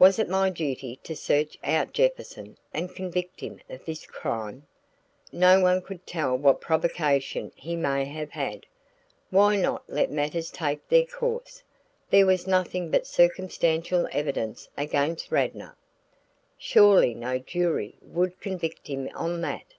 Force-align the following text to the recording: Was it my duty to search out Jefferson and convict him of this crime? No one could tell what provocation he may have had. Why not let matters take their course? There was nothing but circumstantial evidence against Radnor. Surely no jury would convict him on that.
Was 0.00 0.18
it 0.18 0.28
my 0.28 0.50
duty 0.50 0.98
to 1.04 1.14
search 1.14 1.56
out 1.62 1.92
Jefferson 1.92 2.58
and 2.74 2.92
convict 2.92 3.38
him 3.38 3.60
of 3.70 3.84
this 3.84 4.04
crime? 4.04 4.66
No 5.30 5.60
one 5.60 5.80
could 5.80 6.04
tell 6.08 6.36
what 6.36 6.60
provocation 6.60 7.52
he 7.54 7.76
may 7.76 8.04
have 8.04 8.30
had. 8.32 8.66
Why 9.30 9.54
not 9.54 9.84
let 9.88 10.10
matters 10.10 10.50
take 10.50 10.88
their 10.88 11.06
course? 11.06 11.62
There 12.10 12.26
was 12.26 12.48
nothing 12.48 12.90
but 12.90 13.06
circumstantial 13.06 14.08
evidence 14.10 14.68
against 14.76 15.30
Radnor. 15.30 15.76
Surely 16.58 17.14
no 17.14 17.38
jury 17.38 17.94
would 18.02 18.40
convict 18.40 18.88
him 18.88 19.08
on 19.14 19.40
that. 19.42 19.74